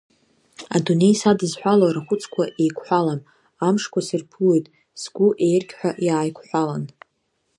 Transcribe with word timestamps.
Адунеи 0.75 1.15
садызҳәало 1.19 1.85
арахәыцқәа 1.87 2.43
еиқәҳәалам, 2.61 3.21
амшқәа 3.67 4.01
сырԥылоит, 4.07 4.65
сгәы 5.01 5.27
еергьҳәа 5.47 5.91
иааиқәҳәалан. 6.05 6.83